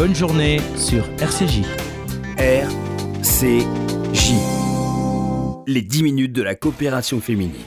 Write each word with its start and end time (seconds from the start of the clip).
bonne 0.00 0.14
journée 0.14 0.62
sur 0.76 1.04
RCJ. 1.20 1.60
RCJ. 2.38 4.32
Les 5.66 5.82
10 5.82 6.02
minutes 6.02 6.32
de 6.32 6.40
la 6.40 6.54
coopération 6.54 7.20
féminine. 7.20 7.60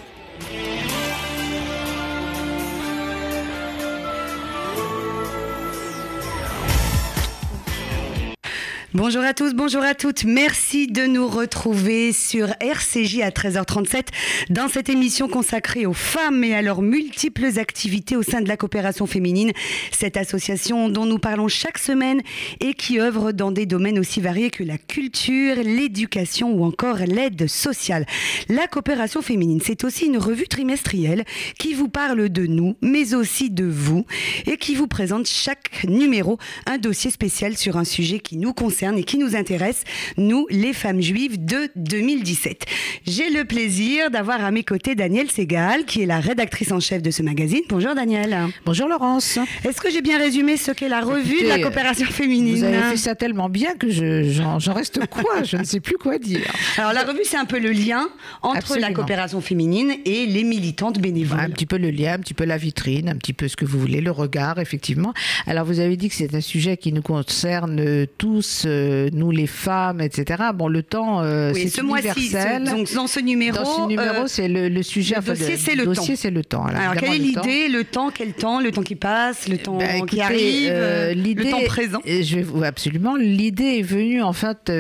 Bonjour 8.96 9.24
à 9.24 9.34
tous, 9.34 9.56
bonjour 9.56 9.82
à 9.82 9.96
toutes. 9.96 10.24
Merci 10.24 10.86
de 10.86 11.08
nous 11.08 11.28
retrouver 11.28 12.14
sur 12.14 12.50
RCJ 12.60 13.22
à 13.22 13.32
13h37 13.32 14.10
dans 14.52 14.68
cette 14.68 14.88
émission 14.88 15.28
consacrée 15.28 15.88
aux 15.88 15.94
femmes 15.94 16.44
et 16.44 16.54
à 16.54 16.62
leurs 16.62 16.84
multiples 16.84 17.58
activités 17.58 18.16
au 18.16 18.22
sein 18.22 18.42
de 18.42 18.48
la 18.48 18.56
coopération 18.56 19.08
féminine. 19.08 19.52
Cette 19.92 20.16
association 20.16 20.90
dont 20.90 21.08
nous 21.08 21.18
parlons 21.18 21.48
chaque 21.48 21.80
semaine 21.80 22.22
et 22.60 22.76
qui 22.76 23.00
œuvre 23.00 23.32
dans 23.32 23.52
des 23.52 23.66
domaines 23.66 23.98
aussi 23.98 24.22
variés 24.22 24.52
que 24.52 24.64
la 24.64 24.78
culture, 24.78 25.56
l'éducation 25.56 26.52
ou 26.54 26.64
encore 26.64 26.98
l'aide 26.98 27.48
sociale. 27.48 28.06
La 28.48 28.68
coopération 28.68 29.24
féminine, 29.24 29.60
c'est 29.66 29.86
aussi 29.86 30.06
une 30.06 30.20
revue 30.20 30.48
trimestrielle 30.48 31.24
qui 31.58 31.74
vous 31.74 31.90
parle 31.90 32.30
de 32.30 32.46
nous, 32.46 32.76
mais 32.84 33.16
aussi 33.16 33.50
de 33.50 33.66
vous 33.66 34.06
et 34.46 34.58
qui 34.58 34.76
vous 34.76 34.88
présente 34.88 35.26
chaque 35.26 35.84
numéro 35.86 36.38
un 36.68 36.78
dossier 36.78 37.10
spécial 37.10 37.58
sur 37.58 37.78
un 37.78 37.86
sujet 37.86 38.20
qui 38.20 38.38
nous 38.38 38.54
concerne 38.54 38.83
et 38.92 39.04
qui 39.04 39.18
nous 39.18 39.36
intéresse, 39.36 39.84
nous, 40.18 40.46
les 40.50 40.74
femmes 40.74 41.02
juives 41.02 41.44
de 41.44 41.70
2017. 41.76 42.66
J'ai 43.06 43.30
le 43.30 43.44
plaisir 43.44 44.10
d'avoir 44.12 44.46
à 44.46 44.50
mes 44.52 44.64
côtés 44.64 44.96
Danielle 44.96 45.30
Segal, 45.30 45.84
qui 45.84 46.04
est 46.04 46.06
la 46.06 46.22
rédactrice 46.22 46.72
en 46.72 46.80
chef 46.80 47.02
de 47.02 47.12
ce 47.12 47.22
magazine. 47.22 47.60
Bonjour 47.68 47.96
Danielle. 47.96 48.38
Bonjour 48.66 48.88
Laurence. 48.88 49.40
Est-ce 49.66 49.82
que 49.82 49.92
j'ai 49.92 50.02
bien 50.02 50.18
résumé 50.18 50.56
ce 50.56 50.72
qu'est 50.72 50.88
la 50.88 51.02
revue 51.02 51.44
de 51.44 51.50
la 51.50 51.60
coopération 51.60 52.06
féminine 52.06 52.56
Vous 52.56 52.64
avez 52.64 52.82
fait 52.92 52.98
ça 52.98 53.14
tellement 53.14 53.50
bien 53.50 53.76
que 53.76 53.90
j'en 53.90 54.74
reste 54.74 55.06
quoi? 55.08 55.44
Je 55.44 55.58
ne 55.58 55.66
sais 55.66 55.82
plus 55.82 55.98
quoi 55.98 56.18
dire. 56.18 56.50
Alors 56.78 56.94
la 56.94 57.04
revue, 57.04 57.24
c'est 57.26 57.36
un 57.36 57.44
peu 57.44 57.60
le 57.60 57.72
lien 57.72 58.08
entre 58.42 58.78
la 58.78 58.94
coopération 58.94 59.42
féminine 59.42 59.96
et 60.06 60.26
les 60.26 60.46
militantes 60.46 61.00
bénévoles. 61.00 61.42
Un 61.42 61.50
petit 61.50 61.66
peu 61.66 61.78
le 61.78 61.90
lien, 61.90 62.14
un 62.14 62.20
petit 62.20 62.34
peu 62.34 62.46
la 62.46 62.58
vitrine, 62.58 63.10
un 63.10 63.16
petit 63.16 63.34
peu 63.34 63.50
ce 63.50 63.58
que 63.58 63.66
vous 63.66 63.80
voulez, 63.80 64.00
le 64.00 64.12
regard, 64.12 64.60
effectivement. 64.60 65.14
Alors 65.46 65.66
vous 65.66 65.82
avez 65.82 65.98
dit 65.98 66.08
que 66.08 66.16
c'est 66.16 66.36
un 66.36 66.42
sujet 66.42 66.78
qui 66.78 66.94
nous 66.94 67.02
concerne 67.02 68.08
tous 68.18 68.64
euh, 68.66 69.10
nous 69.12 69.32
les 69.32 69.48
femmes, 69.48 70.00
etc. 70.00 70.42
Bon, 70.56 70.70
le 70.70 70.84
temps, 70.84 71.22
euh, 71.22 71.52
c'est 71.54 71.82
universel. 71.82 72.64
Donc 72.64 72.93
dans 72.94 73.08
ce 73.08 73.20
numéro, 73.20 73.58
dans 73.58 73.66
ce 73.66 73.88
numéro, 73.88 74.24
euh, 74.24 74.28
c'est 74.28 74.48
le, 74.48 74.84
sujet. 74.84 75.16
Le 75.16 75.22
dossier, 75.22 75.58
c'est 75.58 75.76
le, 75.76 75.86
dossier, 75.86 76.16
c'est 76.16 76.32
le 76.32 76.44
temps. 76.44 76.66
Alors, 76.66 76.96
quelle 76.96 77.14
est 77.14 77.18
l'idée 77.18 77.68
Le 77.68 77.84
temps, 77.84 78.10
quel 78.12 78.34
temps 78.34 78.60
Le 78.60 78.72
temps 78.72 78.82
qui 78.82 78.96
passe, 78.96 79.48
le 79.48 79.58
temps 79.58 79.78
bah, 79.78 80.02
qui 80.08 80.22
arrive, 80.22 80.70
le 80.70 81.50
temps 81.50 81.62
présent? 81.66 82.00
Je 82.06 82.40
vais, 82.40 82.68
absolument. 82.68 83.16
L'idée 83.16 83.80
est 83.80 83.84
venue 83.84 84.22
en 84.22 84.34
fait 84.34 84.72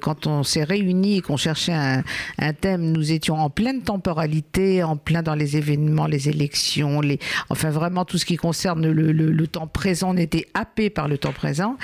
quand 0.00 0.26
on 0.26 0.42
s'est 0.42 0.64
réunis 0.64 1.18
et 1.18 1.20
qu'on 1.20 1.36
cherchait 1.36 1.72
un, 1.72 2.02
un, 2.38 2.52
thème. 2.52 2.92
Nous 2.92 3.12
étions 3.12 3.36
en 3.36 3.50
pleine 3.50 3.82
temporalité, 3.82 4.82
en 4.82 4.96
plein 4.96 5.22
dans 5.22 5.34
les 5.34 5.56
événements, 5.56 6.06
les 6.06 6.28
élections, 6.28 7.00
les, 7.00 7.18
enfin 7.48 7.70
vraiment 7.70 8.04
tout 8.04 8.18
ce 8.18 8.24
qui 8.24 8.36
concerne 8.36 8.90
le, 8.90 9.46
temps 9.46 9.66
présent. 9.66 10.10
On 10.14 10.16
était 10.16 10.46
happé 10.54 10.90
par 10.90 11.08
le 11.08 11.18
temps 11.18 11.32
présent. 11.32 11.76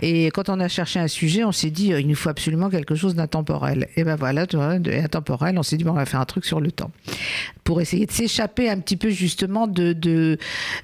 Et 0.00 0.26
quand 0.26 0.48
on 0.48 0.60
a 0.60 0.68
cherché 0.68 0.98
un 1.00 1.08
sujet, 1.08 1.44
on 1.44 1.52
s'est 1.52 1.70
dit, 1.70 1.92
euh, 1.92 2.00
il 2.00 2.08
nous 2.08 2.14
faut 2.14 2.28
absolument 2.28 2.68
quelque 2.68 2.94
chose 2.94 3.14
d'intemporel. 3.14 3.88
Et 3.96 4.04
ben 4.04 4.16
voilà, 4.16 4.46
tu 4.46 4.56
vois, 4.56 4.78
intemporel, 5.14 5.58
on 5.58 5.62
s'est 5.62 5.76
dit, 5.76 5.84
bon, 5.84 5.92
on 5.92 5.94
va 5.94 6.06
faire 6.06 6.20
un 6.20 6.24
truc 6.24 6.44
sur 6.44 6.60
le 6.60 6.72
temps. 6.72 6.90
Pour 7.62 7.80
essayer 7.80 8.04
de 8.04 8.12
s'échapper 8.12 8.68
un 8.68 8.78
petit 8.78 8.96
peu 8.96 9.08
justement 9.08 9.66
de, 9.66 9.92
de, 9.92 10.38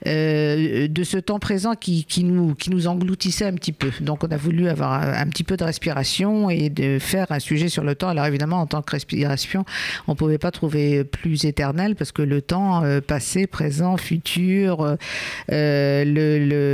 euh, 0.07 0.89
de 0.89 1.05
ce 1.05 1.19
temps 1.19 1.39
présent 1.39 1.75
qui, 1.75 2.05
qui, 2.05 2.25
nous, 2.25 2.55
qui 2.55 2.71
nous 2.71 2.87
engloutissait 2.87 3.45
un 3.45 3.55
petit 3.55 3.73
peu. 3.73 3.91
Donc 4.01 4.25
on 4.25 4.29
a 4.29 4.37
voulu 4.37 4.69
avoir 4.69 4.93
un, 5.03 5.27
petit 5.27 5.45
peu 5.45 5.57
de 5.57 5.65
respiration 5.65 6.49
et 6.49 6.71
de 6.71 6.99
faire 6.99 7.27
un 7.31 7.39
sujet 7.39 7.69
sur 7.69 7.85
le 7.85 7.95
temps. 7.95 8.09
Alors 8.09 8.25
évidemment, 8.27 8.61
en 8.61 8.67
tant 8.67 8.83
que 8.83 8.93
respiration, 8.93 9.65
on 10.07 10.13
ne 10.13 10.17
pouvait 10.17 10.39
pas 10.39 10.51
trouver 10.51 11.05
plus 11.05 11.45
éternel 11.45 11.97
parce 11.97 12.13
que 12.13 12.23
le 12.23 12.41
temps 12.41 12.83
euh, 12.85 13.01
passé, 13.01 13.47
présent, 13.47 13.97
futur, 13.97 14.97
l'inscription, 15.49 16.05
le, 16.05 16.39
le, 16.39 16.70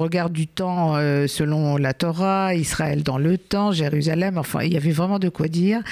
regard 0.00 0.30
du 0.30 0.46
temps 0.46 0.94
selon 1.26 1.76
la 1.76 1.94
Torah, 1.94 2.54
Israël 2.54 3.02
dans 3.02 3.18
le 3.18 3.38
temps, 3.38 3.72
Jérusalem, 3.72 4.38
enfin, 4.38 4.62
il 4.62 4.72
y 4.72 4.76
avait 4.76 4.90
vraiment 4.90 5.18
de 5.18 5.28
quoi 5.28 5.48
dire. 5.48 5.82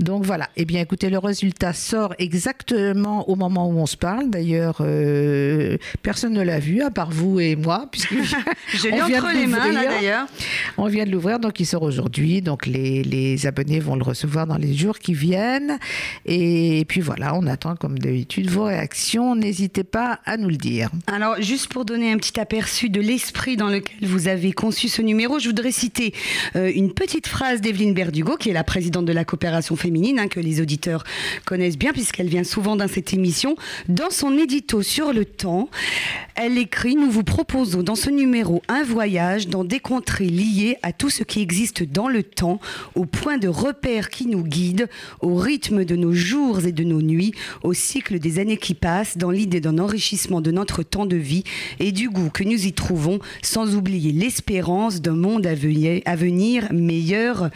Donc 0.00 0.24
voilà. 0.24 0.48
Eh 0.56 0.64
bien, 0.64 0.80
écoutez, 0.80 1.10
le 1.10 1.18
résultat 1.18 1.72
sort 1.72 2.14
exactement 2.18 3.28
au 3.28 3.36
moment 3.36 3.68
où 3.68 3.78
on 3.78 3.86
se 3.86 3.96
parle. 3.96 4.30
D'ailleurs, 4.30 4.78
euh, 4.80 5.76
personne 6.02 6.32
ne 6.32 6.42
l'a 6.42 6.58
vu, 6.58 6.82
à 6.82 6.90
part 6.90 7.10
vous 7.10 7.40
et 7.40 7.56
moi, 7.56 7.88
puisque 7.90 8.14
je 8.74 8.88
l'ai 8.88 9.02
entre 9.02 9.32
les 9.34 9.46
mains, 9.46 9.72
d'ailleurs. 9.72 10.26
On 10.76 10.86
vient 10.86 11.04
de 11.04 11.10
l'ouvrir, 11.10 11.38
donc 11.38 11.60
il 11.60 11.66
sort 11.66 11.82
aujourd'hui. 11.82 12.42
Donc 12.42 12.66
les, 12.66 13.02
les, 13.02 13.46
abonnés 13.46 13.80
vont 13.80 13.96
le 13.96 14.02
recevoir 14.02 14.46
dans 14.46 14.56
les 14.56 14.74
jours 14.74 14.98
qui 14.98 15.14
viennent. 15.14 15.78
Et 16.26 16.84
puis 16.88 17.00
voilà, 17.00 17.34
on 17.34 17.46
attend 17.46 17.76
comme 17.76 17.98
d'habitude 17.98 18.50
vos 18.50 18.64
réactions. 18.64 19.34
N'hésitez 19.34 19.84
pas 19.84 20.20
à 20.24 20.36
nous 20.36 20.48
le 20.48 20.56
dire. 20.56 20.90
Alors, 21.06 21.40
juste 21.40 21.68
pour 21.68 21.84
donner 21.84 22.12
un 22.12 22.16
petit 22.16 22.38
aperçu 22.38 22.47
de 22.48 23.00
l'esprit 23.00 23.56
dans 23.58 23.68
lequel 23.68 24.08
vous 24.08 24.26
avez 24.26 24.52
conçu 24.52 24.88
ce 24.88 25.02
numéro, 25.02 25.38
je 25.38 25.48
voudrais 25.48 25.70
citer 25.70 26.14
euh, 26.56 26.72
une 26.74 26.94
petite 26.94 27.26
phrase 27.26 27.60
d'Evelyne 27.60 27.92
Berdugo, 27.92 28.36
qui 28.36 28.48
est 28.48 28.54
la 28.54 28.64
présidente 28.64 29.04
de 29.04 29.12
la 29.12 29.26
coopération 29.26 29.76
féminine, 29.76 30.18
hein, 30.18 30.28
que 30.28 30.40
les 30.40 30.62
auditeurs 30.62 31.04
connaissent 31.44 31.76
bien, 31.76 31.92
puisqu'elle 31.92 32.28
vient 32.28 32.44
souvent 32.44 32.74
dans 32.74 32.88
cette 32.88 33.12
émission. 33.12 33.54
Dans 33.88 34.08
son 34.08 34.38
édito 34.38 34.82
sur 34.82 35.12
le 35.12 35.26
temps, 35.26 35.68
elle 36.36 36.56
écrit 36.56 36.96
Nous 36.96 37.10
vous 37.10 37.22
proposons 37.22 37.82
dans 37.82 37.94
ce 37.94 38.08
numéro 38.08 38.62
un 38.68 38.82
voyage 38.82 39.48
dans 39.48 39.64
des 39.64 39.80
contrées 39.80 40.24
liées 40.24 40.78
à 40.82 40.92
tout 40.92 41.10
ce 41.10 41.24
qui 41.24 41.42
existe 41.42 41.82
dans 41.82 42.08
le 42.08 42.22
temps, 42.22 42.60
au 42.94 43.04
point 43.04 43.36
de 43.36 43.48
repère 43.48 44.08
qui 44.08 44.26
nous 44.26 44.42
guide, 44.42 44.88
au 45.20 45.34
rythme 45.34 45.84
de 45.84 45.96
nos 45.96 46.14
jours 46.14 46.64
et 46.64 46.72
de 46.72 46.84
nos 46.84 47.02
nuits, 47.02 47.34
au 47.62 47.74
cycle 47.74 48.18
des 48.18 48.38
années 48.38 48.56
qui 48.56 48.74
passent, 48.74 49.18
dans 49.18 49.30
l'idée 49.30 49.60
d'un 49.60 49.78
enrichissement 49.78 50.40
de 50.40 50.50
notre 50.50 50.82
temps 50.82 51.06
de 51.06 51.16
vie 51.16 51.44
et 51.78 51.92
du 51.92 52.08
goût 52.08 52.30
que 52.38 52.44
nous 52.44 52.66
y 52.66 52.72
trouvons, 52.72 53.18
sans 53.42 53.74
oublier 53.74 54.12
l'espérance 54.12 55.00
d'un 55.00 55.16
monde 55.16 55.44
à 55.44 55.56
venir, 55.56 56.00
à 56.04 56.14
venir 56.14 56.68
meilleur 56.72 57.50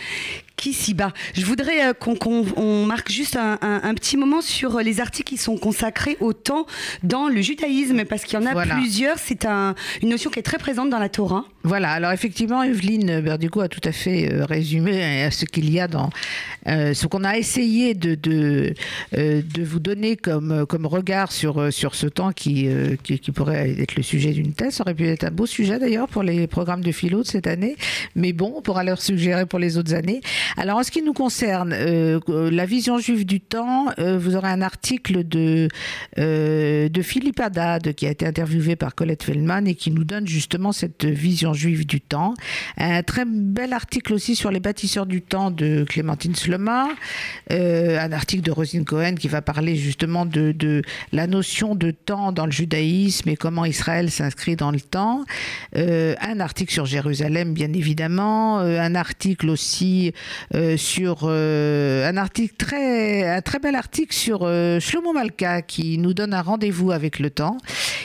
qu'ici-bas. 0.62 1.12
Je 1.34 1.45
voudrais 1.45 1.89
euh, 1.89 1.93
qu'on 1.93 2.87
marque 2.87 3.11
juste 3.11 3.37
un, 3.37 3.95
petit 3.95 4.17
moment 4.17 4.41
sur 4.41 4.78
les 4.78 5.00
articles 5.00 5.31
qui 5.31 5.37
sont 5.37 5.56
consacrés 5.56 6.17
au 6.21 6.33
temps 6.33 6.67
dans 7.03 7.28
le 7.28 7.41
judaïsme, 7.41 8.05
parce 8.05 8.25
qu'il 8.25 8.39
y 8.39 8.43
en 8.43 8.47
a 8.47 8.67
plusieurs. 8.67 9.19
C'est 9.19 9.45
une 9.45 10.09
notion 10.09 10.31
qui 10.31 10.39
est 10.39 10.45
très 10.45 10.59
présente 10.59 10.89
dans 10.89 11.01
la 11.01 11.09
Torah. 11.09 11.45
Voilà, 11.65 11.91
alors 11.91 12.12
effectivement, 12.12 12.62
Evelyne 12.62 13.21
Berdugo 13.21 13.61
a 13.61 13.69
tout 13.69 13.81
à 13.84 13.93
fait 13.93 14.33
euh, 14.33 14.45
résumé 14.45 15.03
euh, 15.03 15.31
ce 15.31 15.45
qu'il 15.45 15.71
y 15.71 15.81
a 15.81 15.89
dans 15.89 16.11
ce 16.65 17.06
qu'on 17.09 17.25
a 17.25 17.37
essayé 17.39 17.95
de, 17.95 18.15
de, 18.15 18.75
de, 19.12 19.65
vous 19.65 19.81
donner 19.81 20.17
comme, 20.17 20.65
comme 20.67 20.87
regard 20.87 21.33
sur, 21.33 21.72
sur 21.72 21.97
ce 21.97 22.06
temps 22.06 22.31
qui, 22.31 22.69
qui, 23.03 23.19
pourrait 23.33 23.75
être 23.81 23.97
le 23.97 24.03
sujet 24.05 24.31
d'une 24.31 24.53
thèse. 24.53 24.75
Ça 24.75 24.84
aurait 24.84 24.95
pu 24.95 25.09
être 25.09 25.25
un 25.25 25.33
beau 25.33 25.47
sujet 25.47 25.81
d'ailleurs 25.81 26.06
pour 26.06 26.22
les 26.22 26.47
programmes 26.47 26.83
de 26.83 26.93
philo 26.93 27.22
de 27.22 27.27
cette 27.27 27.49
année, 27.49 27.77
mais 28.15 28.33
bon, 28.33 28.55
on 28.59 28.62
pourra 28.62 28.84
leur 28.84 29.03
suggérer 29.03 29.45
pour 29.45 29.59
les 29.59 29.77
autres 29.77 29.93
années. 29.93 30.21
Alors, 30.57 30.79
en 30.79 30.83
ce 30.83 30.91
qui 30.91 31.03
nous 31.03 31.13
concerne, 31.13 31.73
euh, 31.73 32.21
la 32.51 32.67
vision 32.67 32.99
juive 32.99 33.25
du 33.25 33.41
temps, 33.41 33.87
euh, 33.99 34.19
vous 34.19 34.37
aurez 34.37 34.49
un 34.49 34.63
article 34.63 35.27
de, 35.27 35.69
euh, 36.19 36.89
de 36.89 37.03
Philippe 37.03 37.41
Haddad 37.41 37.95
qui 37.95 38.07
a 38.07 38.11
été 38.11 38.27
interviewé 38.27 38.77
par 38.77 38.95
Colette 38.95 39.23
Feldman 39.23 39.67
et 39.67 39.75
qui 39.75 39.91
nous 39.91 40.05
donne 40.05 40.27
justement 40.27 40.73
cette 40.73 41.05
vision 41.05 41.55
juive 41.55 41.87
du 41.87 42.01
temps. 42.01 42.35
Un 42.77 43.03
très 43.03 43.25
bel 43.27 43.73
article 43.73 44.13
aussi 44.13 44.37
sur 44.37 44.51
les 44.51 44.61
bâtisseurs 44.61 45.07
du 45.07 45.23
temps 45.23 45.51
de 45.51 45.85
Clémentine 45.89 46.35
Slema. 46.35 46.89
un 47.51 48.13
article 48.13 48.43
de 48.43 48.51
Rosine 48.51 48.84
Cohen 48.84 49.15
qui 49.15 49.29
va 49.29 49.43
parler 49.43 49.77
justement 49.77 50.27
de, 50.27 50.53
de, 50.53 50.83
la 51.13 51.27
notion 51.27 51.75
de 51.75 51.91
temps 51.91 52.33
dans 52.33 52.47
le 52.47 52.53
judaïsme 52.53 53.29
et 53.29 53.37
comment 53.37 53.65
Israël 53.65 54.11
s'inscrit 54.11 54.57
dans 54.57 54.71
le 54.71 54.81
temps. 54.81 55.25
un 55.75 56.41
article 56.41 56.72
sur 56.72 56.87
Jérusalem, 56.87 57.55
bien 57.55 57.72
évidemment. 57.72 58.59
un 58.59 58.95
article 58.95 59.48
aussi 59.48 60.13
euh, 60.13 60.13
sur 60.77 61.22
euh, 61.24 62.09
un 62.09 62.16
article 62.16 62.54
très, 62.56 63.28
un 63.28 63.41
très 63.41 63.59
bel 63.59 63.74
article 63.74 64.15
sur 64.15 64.41
euh, 64.42 64.80
Shlomo 64.80 65.12
Malka 65.12 65.62
qui 65.62 65.98
nous 65.98 66.15
donne 66.15 66.34
un 66.34 66.42
rendez-vous 66.42 66.91
avec 66.91 67.18
le 67.18 67.30
temps. 67.30 67.59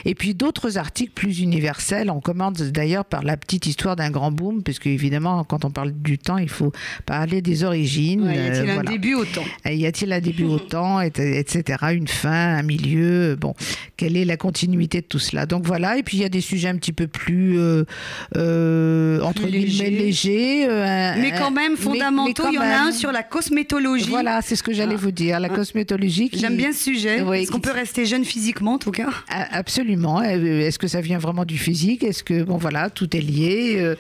Et 0.06 0.16
puis 0.16 0.34
d'autres 0.34 0.78
articles 0.78 1.12
plus 1.13 1.39
universels. 1.39 2.10
On 2.10 2.19
commence 2.19 2.60
d'ailleurs 2.60 3.06
par 3.06 3.24
la 3.24 3.38
petite 3.38 3.66
histoire 3.66 3.95
d'un 3.95 4.12
grand 4.12 4.31
boom, 4.31 4.63
puisque 4.63 4.88
évidemment, 4.88 5.44
quand 5.44 5.66
on 5.66 5.72
parle 5.72 5.92
du 5.92 6.18
temps, 6.18 6.38
il 6.38 6.50
faut 6.50 6.72
parler 7.06 7.42
des 7.42 7.63
origines. 7.63 8.25
y 8.25 8.38
a-t-il 8.38 8.69
un 8.69 8.83
début 8.83 9.16
au 9.16 9.25
temps? 9.25 9.45
Y 9.66 9.86
a-t-il 9.86 10.13
un 10.13 10.22
début 10.22 10.45
au 10.45 10.60
temps, 10.60 11.01
etc. 11.01 11.63
Une 11.92 12.07
fin, 12.07 12.57
un 12.57 12.63
milieu? 12.63 13.36
Bon, 13.36 13.54
quelle 13.98 14.18
est 14.18 14.25
la 14.25 14.38
continuité 14.38 15.01
de 15.01 15.07
tout 15.07 15.19
cela? 15.19 15.45
Donc 15.45 15.66
voilà. 15.66 15.98
Et 15.98 16.04
puis 16.04 16.18
il 16.18 16.22
y 16.22 16.25
a 16.25 16.30
des 16.30 16.42
sujets 16.42 16.69
un 16.69 16.78
petit 16.78 16.94
peu 16.94 17.07
plus 17.07 17.60
entre 18.33 19.48
guillemets 19.48 19.90
légers, 19.90 20.68
mais 21.18 21.33
quand 21.38 21.51
même 21.51 21.75
fondamentaux 21.75 22.17
il 22.25 22.54
y 22.54 22.58
en 22.58 22.62
a 22.62 22.80
un 22.88 22.92
sur 22.92 23.12
la 23.12 23.24
cosmétologie. 23.24 24.10
Voilà, 24.10 24.42
c'est 24.42 24.56
ce 24.56 24.64
que 24.64 24.74
j'allais 24.74 24.96
Ah. 24.96 25.02
vous 25.02 25.12
dire, 25.12 25.40
la 25.40 25.50
cosmétologie. 25.50 26.30
qui- 26.30 26.40
J'aime 26.40 26.58
bien 26.58 26.72
ce 26.72 26.84
sujet. 26.86 27.22
Oui, 27.22 27.42
Est-ce 27.44 27.52
qu'on 27.52 27.60
peut 27.60 27.72
rester 27.72 28.06
jeune 28.06 28.25
physiquement, 28.25 28.74
en 28.74 28.78
tout 28.80 28.92
cas? 28.92 29.10
Absolument. 29.30 30.22
Euh, 30.22 30.62
Est-ce 30.62 30.80
que 30.80 30.88
ça 30.88 31.02
vient 31.02 31.18
vraiment 31.19 31.46
du 31.46 31.58
physique? 31.58 32.04
Est-ce 32.04 32.24
que, 32.24 32.44
bon 32.44 32.58
voilà, 32.58 32.90
tout 32.90 33.16
est 33.16 33.22
lié 33.22 33.75
Euh, 33.78 33.96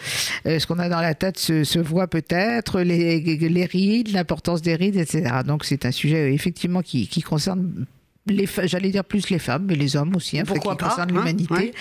euh, 0.45 0.59
Ce 0.59 0.65
qu'on 0.65 0.79
a 0.79 0.89
dans 0.89 1.01
la 1.01 1.13
tête 1.13 1.37
se, 1.37 1.63
se 1.63 1.79
voit 1.79 2.07
peut-être, 2.07 2.81
les, 2.81 3.19
les 3.19 3.65
rides, 3.65 4.11
l'importance 4.11 4.61
des 4.61 4.75
rides, 4.75 4.95
etc. 4.95 5.23
Donc 5.45 5.65
c'est 5.65 5.85
un 5.85 5.91
sujet 5.91 6.29
euh, 6.29 6.33
effectivement 6.33 6.81
qui, 6.81 7.07
qui 7.07 7.21
concerne 7.21 7.85
j'allais 8.63 8.89
dire 8.89 9.03
plus 9.03 9.29
les 9.29 9.39
femmes, 9.39 9.65
mais 9.67 9.75
les 9.75 9.95
hommes 9.95 10.15
aussi, 10.15 10.39
hein, 10.39 10.43
Pourquoi 10.45 10.75
qui 10.75 10.79
pas, 10.79 10.89
concerne 10.89 11.11
hein, 11.11 11.13
l'humanité. 11.13 11.53
ouais. 11.53 11.71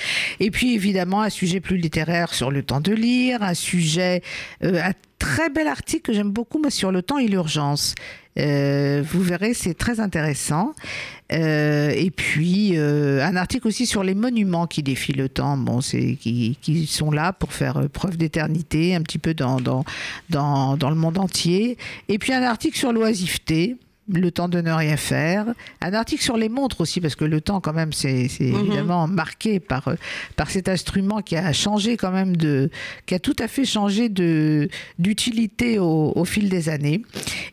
Et 0.41 0.51
puis 0.51 0.75
évidemment 0.75 1.23
un 1.23 1.31
sujet 1.31 1.61
plus 1.61 1.77
littéraire 1.77 2.33
sur 2.35 2.51
le 2.51 2.63
temps 2.63 2.81
de 2.81 2.93
lire, 2.93 3.43
un 3.43 3.55
sujet, 3.55 4.23
euh, 4.65 4.81
un 4.83 4.93
très 5.19 5.49
bel 5.51 5.67
article 5.67 6.03
que 6.03 6.13
j'aime 6.13 6.31
beaucoup 6.31 6.59
moi, 6.59 6.71
sur 6.71 6.93
le 6.93 7.03
temps 7.03 7.19
et 7.19 7.27
l'urgence. 7.27 7.95
Euh, 8.39 9.03
vous 9.07 9.23
verrez, 9.23 9.55
c'est 9.55 9.73
très 9.73 9.99
intéressant. 9.99 10.75
Euh, 11.33 11.91
et 11.91 12.11
puis 12.11 12.73
euh, 12.77 13.25
un 13.25 13.35
article 13.35 13.67
aussi 13.67 13.87
sur 13.87 14.05
les 14.05 14.15
monuments 14.15 14.67
qui 14.67 14.83
défient 14.83 15.15
le 15.15 15.29
temps, 15.29 15.57
bon, 15.57 15.81
c'est 15.81 16.17
qui, 16.21 16.57
qui 16.61 16.87
sont 16.87 17.11
là 17.11 17.33
pour 17.33 17.53
faire 17.53 17.79
euh, 17.79 17.89
preuve 17.89 18.17
d'éternité, 18.17 18.95
un 18.95 19.01
petit 19.03 19.19
peu 19.19 19.35
dans, 19.35 19.59
dans, 19.61 19.85
dans, 20.31 20.77
dans 20.77 20.91
le 20.91 20.97
monde 20.97 21.19
entier. 21.19 21.79
Et 22.09 22.19
puis 22.19 22.33
un 22.33 22.43
article 22.43 22.77
sur 22.77 22.93
l'oisiveté. 22.93 23.77
Le 24.09 24.31
temps 24.31 24.49
de 24.49 24.61
ne 24.61 24.71
rien 24.71 24.97
faire. 24.97 25.47
Un 25.81 25.93
article 25.93 26.23
sur 26.23 26.37
les 26.37 26.49
montres 26.49 26.81
aussi, 26.81 27.01
parce 27.01 27.17
que 27.17 27.25
le 27.25 27.41
temps, 27.41 27.61
quand 27.61 27.73
même, 27.73 27.93
c'est 27.93 28.29
Mhm. 28.41 28.61
évidemment 28.61 29.09
marqué 29.09 29.59
par, 29.59 29.89
euh, 29.89 29.95
par 30.37 30.49
cet 30.51 30.69
instrument 30.69 31.23
qui 31.23 31.35
a 31.37 31.53
changé 31.53 31.97
quand 31.97 32.13
même 32.13 32.37
de. 32.37 32.71
qui 33.07 33.15
a 33.15 33.19
tout 33.19 33.35
à 33.41 33.49
fait 33.49 33.65
changé 33.65 34.09
de 34.09 34.69
d'utilité 35.01 35.79
au, 35.79 36.13
au 36.15 36.25
fil 36.25 36.49
des 36.49 36.69
années. 36.69 37.03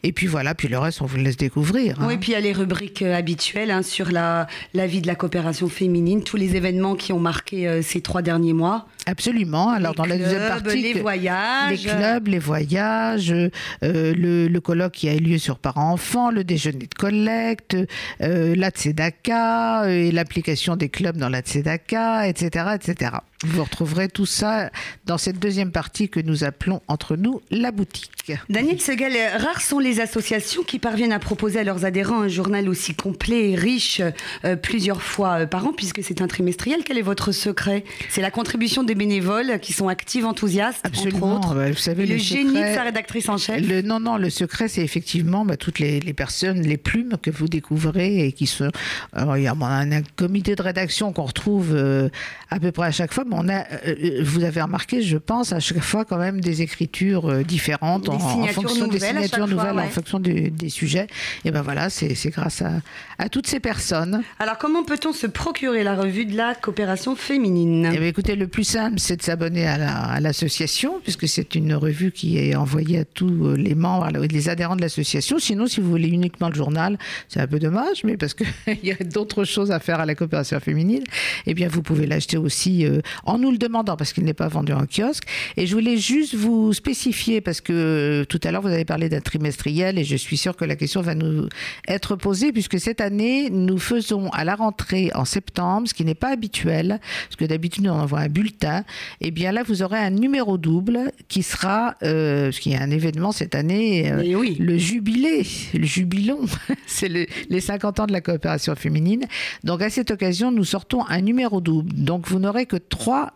Et 0.03 0.11
puis 0.11 0.27
voilà, 0.27 0.53
puis 0.55 0.67
le 0.67 0.77
reste, 0.77 1.01
on 1.01 1.05
vous 1.05 1.17
le 1.17 1.23
laisse 1.23 1.38
découvrir. 1.38 2.01
hein. 2.01 2.05
Oui, 2.07 2.17
puis 2.17 2.31
il 2.31 2.35
y 2.35 2.38
a 2.38 2.41
les 2.41 2.53
rubriques 2.53 3.01
euh, 3.01 3.15
habituelles 3.15 3.71
hein, 3.71 3.81
sur 3.81 4.11
la, 4.11 4.47
la 4.73 4.85
vie 4.88 5.01
de 5.01 5.07
la 5.07 5.15
coopération 5.15 5.69
féminine, 5.69 6.23
tous 6.23 6.38
les 6.38 6.56
événements 6.56 6.95
qui 6.95 7.13
ont 7.13 7.19
marqué 7.19 7.67
euh, 7.67 7.81
ces 7.81 8.01
trois 8.01 8.21
derniers 8.21 8.53
mois. 8.53 8.88
Absolument. 9.05 9.69
Alors, 9.69 9.91
Les 9.91 9.97
dans 9.97 10.05
la 10.05 10.17
deuxième 10.17 10.47
partie. 10.47 10.81
les 10.81 11.01
voyages. 11.01 11.83
Les 11.85 11.91
clubs, 11.91 12.27
les 12.27 12.39
voyages, 12.39 13.31
euh, 13.31 13.50
le, 13.81 14.47
le 14.47 14.61
colloque 14.61 14.94
qui 14.94 15.09
a 15.09 15.13
eu 15.13 15.19
lieu 15.19 15.38
sur 15.38 15.59
parents-enfants, 15.59 16.31
le 16.31 16.44
déjeuner 16.44 16.88
de 16.88 16.95
collecte, 16.95 17.75
euh, 18.21 18.55
la 18.55 18.69
Tzedaka, 18.69 19.83
euh, 19.83 19.88
et 19.89 20.11
l'application 20.11 20.75
des 20.75 20.89
clubs 20.89 21.17
dans 21.17 21.29
la 21.29 21.41
Tzedaka, 21.41 22.27
etc., 22.27 22.75
etc. 22.75 23.11
Vous 23.44 23.63
retrouverez 23.63 24.07
tout 24.07 24.25
ça 24.25 24.69
dans 25.06 25.18
cette 25.18 25.40
deuxième 25.40 25.72
partie 25.72 26.10
que 26.10 26.19
nous 26.19 26.44
appelons 26.44 26.81
entre 26.88 27.16
nous 27.16 27.42
la 27.51 27.72
boutique. 27.72 28.31
Daniel 28.50 28.80
Segal, 28.80 29.12
euh, 29.16 29.38
rares 29.38 29.62
sont 29.62 29.80
les 29.80 30.00
associations 30.00 30.63
qui 30.63 30.80
parviennent 30.80 31.12
à 31.12 31.19
proposer 31.19 31.60
à 31.60 31.63
leurs 31.63 31.84
adhérents 31.84 32.22
un 32.22 32.28
journal 32.30 32.69
aussi 32.69 32.95
complet 32.95 33.51
et 33.51 33.56
riche 33.56 34.01
euh, 34.45 34.56
plusieurs 34.56 35.01
fois 35.01 35.42
euh, 35.42 35.45
par 35.45 35.68
an, 35.68 35.74
puisque 35.75 36.01
c'est 36.04 36.22
un 36.22 36.28
trimestriel. 36.28 36.81
Quel 36.86 36.98
est 36.98 37.01
votre 37.01 37.31
secret? 37.34 37.84
C'est 38.10 38.22
la 38.22 38.31
contribution 38.31 38.84
des 38.84 38.95
bénévoles 38.95 39.60
qui 39.60 39.74
sont 39.74 39.90
actifs, 39.90 40.24
enthousiastes, 40.24 40.86
Absolument. 40.86 41.36
entre 41.36 41.48
autres. 41.50 41.56
Bah, 41.56 41.69
vous 41.72 41.78
savez, 41.78 42.06
le, 42.06 42.13
le 42.13 42.19
génie 42.19 42.51
secret- 42.54 42.69
de 42.69 42.75
sa 42.75 42.84
rédactrice 42.84 43.28
en 43.30 43.38
chef. 43.38 43.62
Le, 43.68 43.81
non, 43.81 44.00
non, 44.00 44.16
le 44.18 44.30
secret, 44.30 44.69
c'est 44.69 44.84
effectivement 44.84 45.44
bah, 45.44 45.57
toutes 45.57 45.80
les, 45.80 46.00
les 46.00 46.13
personnes, 46.13 46.62
les 46.62 46.78
plumes 46.78 47.18
que 47.22 47.30
vous 47.30 47.48
découvrez 47.50 48.25
et 48.25 48.31
qui 48.31 48.48
sont. 48.48 48.72
Alors, 49.12 49.36
il 49.38 49.44
y 49.44 49.48
a 49.48 49.54
un, 49.54 49.92
un 49.92 50.01
comité 50.16 50.56
de 50.56 50.62
rédaction 50.62 51.12
qu'on 51.12 51.24
retrouve 51.25 51.74
euh, 51.75 52.07
à 52.50 52.60
peu 52.60 52.72
près 52.72 52.88
à 52.88 52.92
chaque 52.92 53.13
fois, 53.13 53.25
mais 53.28 53.32
on 53.33 53.50
a, 53.50 53.63
euh, 53.88 54.21
vous 54.24 54.44
avez 54.44 54.62
remarqué, 54.62 55.01
je 55.01 55.18
pense, 55.18 55.53
à 55.53 55.59
chaque 55.59 55.80
fois 55.81 56.06
quand 56.06 56.18
même 56.18 56.41
des 56.41 56.62
écritures 56.62 57.30
euh, 57.30 57.44
différentes 57.44 58.03
Des 58.03 58.09
en, 58.12 58.19
fonction 58.47 58.88
des 58.88 59.00
signatures 59.00 59.38
fois, 59.38 59.47
nouvelles, 59.47 59.80
en 59.80 59.89
fonction 59.89 60.19
du- 60.19 60.51
des 60.51 60.69
sujets. 60.69 61.07
Et 61.45 61.51
ben 61.51 61.62
voilà, 61.62 61.89
c'est 61.89 62.13
grâce 62.30 62.62
à, 62.62 62.71
à 63.18 63.30
toutes 63.30 63.47
ces 63.47 63.59
personnes. 63.59 64.24
Alors, 64.39 64.57
comment 64.57 64.83
peut-on 64.83 65.13
se 65.13 65.27
procurer 65.27 65.83
la 65.83 65.95
revue 65.95 66.25
de 66.25 66.35
la 66.38 66.56
coopération 66.56 67.15
féminine? 67.15 67.91
Eh 67.94 68.07
écoutez, 68.07 68.35
le 68.35 68.47
plus 68.47 68.63
simple, 68.63 69.00
c'est 69.00 69.18
de 69.18 69.21
s'abonner 69.24 69.68
à 69.68 69.77
la- 69.77 69.97
à 69.97 70.19
l'association, 70.19 71.00
puisque 71.03 71.27
c'est 71.27 71.56
une 71.56 71.74
revue 71.74 72.12
qui 72.12 72.38
est 72.38 72.56
envoyée 72.56 73.00
à 73.00 73.06
tous 73.06 73.45
euh, 73.47 73.56
les 73.56 73.75
membres, 73.75 74.07
les 74.30 74.50
adhérents 74.50 74.75
de 74.75 74.81
l'association. 74.81 75.39
Sinon, 75.39 75.68
si 75.68 75.80
vous 75.81 75.89
voulez 75.89 76.07
uniquement 76.09 76.50
le 76.50 76.56
journal, 76.56 76.97
c'est 77.30 77.39
un 77.39 77.47
peu 77.47 77.59
dommage, 77.59 78.03
mais 78.03 78.18
parce 78.18 78.33
qu'il 78.33 78.47
y 78.83 78.91
a 78.91 78.95
d'autres 79.03 79.44
choses 79.44 79.71
à 79.71 79.80
faire 79.80 80.00
à 80.00 80.06
la 80.06 80.15
coopération 80.15 80.59
féminine, 80.59 81.03
eh 81.45 81.53
bien, 81.53 81.68
vous 81.68 81.81
pouvez 81.81 82.06
l'acheter 82.07 82.38
aussi 82.38 82.85
euh, 82.85 83.00
en 83.25 83.37
nous 83.37 83.51
le 83.51 83.57
demandant, 83.57 83.95
parce 83.97 84.13
qu'il 84.13 84.23
n'est 84.25 84.33
pas 84.33 84.47
vendu 84.47 84.73
en 84.73 84.85
kiosque. 84.85 85.23
Et 85.57 85.65
je 85.67 85.73
voulais 85.75 85.97
juste 85.97 86.35
vous 86.35 86.73
spécifier, 86.73 87.41
parce 87.41 87.61
que 87.61 87.73
euh, 87.73 88.25
tout 88.25 88.39
à 88.43 88.51
l'heure, 88.51 88.61
vous 88.61 88.67
avez 88.69 88.85
parlé 88.85 89.09
d'un 89.09 89.21
trimestriel, 89.21 89.97
et 89.97 90.03
je 90.03 90.15
suis 90.15 90.37
sûre 90.37 90.55
que 90.55 90.65
la 90.65 90.75
question 90.75 91.01
va 91.01 91.15
nous 91.15 91.47
être 91.87 92.15
posée, 92.15 92.51
puisque 92.51 92.79
cette 92.79 93.01
année, 93.01 93.49
nous 93.49 93.77
faisons 93.77 94.29
à 94.31 94.43
la 94.43 94.55
rentrée 94.55 95.11
en 95.15 95.25
septembre, 95.25 95.87
ce 95.87 95.93
qui 95.93 96.05
n'est 96.05 96.15
pas 96.15 96.29
habituel, 96.31 96.99
parce 97.27 97.35
que 97.37 97.45
d'habitude, 97.45 97.87
on 97.87 97.91
envoie 97.99 98.19
un 98.19 98.29
bulletin. 98.29 98.83
Et 99.21 99.31
bien 99.31 99.51
là, 99.51 99.63
vous 99.63 99.81
aurez 99.83 99.99
un 99.99 100.09
numéro 100.09 100.57
double 100.57 101.11
qui 101.27 101.43
sera, 101.43 101.95
euh, 102.03 102.45
parce 102.45 102.59
qu'il 102.59 102.71
y 102.71 102.75
a 102.75 102.81
un 102.81 102.91
événement 102.91 103.31
cette 103.31 103.55
année, 103.55 104.11
euh, 104.11 104.35
oui. 104.37 104.55
le 104.59 104.77
jubilé, 104.77 105.45
le 105.73 105.85
jubilon, 105.85 106.39
c'est 106.87 107.09
le- 107.09 107.25
les 107.49 107.61
50 107.61 107.99
ans 108.01 108.05
de 108.07 108.11
la 108.11 108.21
coopération 108.21 108.75
féminine. 108.75 109.25
Donc 109.63 109.81
à 109.81 109.89
cette 109.89 110.11
occasion, 110.11 110.51
nous 110.51 110.63
sortons 110.65 111.05
un 111.07 111.21
numéro 111.21 111.61
double. 111.61 111.93
Donc 111.93 112.27
vous 112.27 112.39
n'aurez 112.39 112.65
que 112.65 112.75
trois 112.77 113.12
trois 113.13 113.31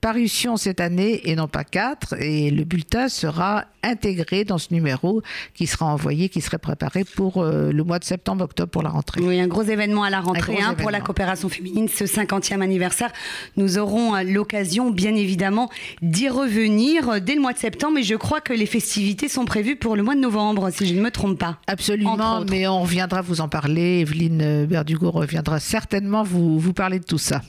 parutions 0.00 0.56
cette 0.56 0.80
année 0.80 1.28
et 1.28 1.36
non 1.36 1.48
pas 1.48 1.64
quatre. 1.64 2.14
Et 2.20 2.50
le 2.50 2.64
bulletin 2.64 3.08
sera 3.08 3.64
intégré 3.82 4.44
dans 4.44 4.58
ce 4.58 4.72
numéro 4.72 5.22
qui 5.54 5.66
sera 5.66 5.86
envoyé, 5.86 6.28
qui 6.28 6.40
serait 6.40 6.58
préparé 6.58 7.04
pour 7.04 7.38
euh, 7.38 7.72
le 7.72 7.84
mois 7.84 7.98
de 7.98 8.04
septembre-octobre 8.04 8.70
pour 8.70 8.82
la 8.82 8.90
rentrée. 8.90 9.20
Oui, 9.22 9.40
un 9.40 9.46
gros 9.46 9.62
événement 9.62 10.02
à 10.02 10.10
la 10.10 10.20
rentrée 10.20 10.60
hein, 10.60 10.74
pour 10.74 10.90
la 10.90 11.00
coopération 11.00 11.48
féminine, 11.48 11.88
ce 11.88 12.04
50e 12.04 12.60
anniversaire. 12.60 13.12
Nous 13.56 13.78
aurons 13.78 14.14
euh, 14.14 14.22
l'occasion, 14.22 14.90
bien 14.90 15.14
évidemment, 15.14 15.70
d'y 16.02 16.28
revenir 16.28 17.08
euh, 17.08 17.20
dès 17.20 17.34
le 17.34 17.40
mois 17.40 17.52
de 17.52 17.58
septembre. 17.58 17.98
Et 17.98 18.02
je 18.02 18.14
crois 18.14 18.40
que 18.40 18.52
les 18.52 18.66
festivités 18.66 19.28
sont 19.28 19.44
prévues 19.44 19.76
pour 19.76 19.96
le 19.96 20.02
mois 20.02 20.14
de 20.14 20.20
novembre, 20.20 20.70
si 20.70 20.86
je 20.86 20.94
ne 20.94 21.00
me 21.00 21.10
trompe 21.10 21.38
pas. 21.38 21.58
Absolument, 21.66 22.44
mais 22.48 22.66
on 22.66 22.82
reviendra 22.82 23.22
vous 23.22 23.40
en 23.40 23.48
parler. 23.48 24.00
Evelyne 24.00 24.66
Berdugo 24.66 25.10
reviendra 25.10 25.60
certainement 25.60 26.22
vous, 26.22 26.58
vous 26.58 26.72
parler 26.72 26.98
de 26.98 27.04
tout 27.04 27.18
ça. 27.18 27.42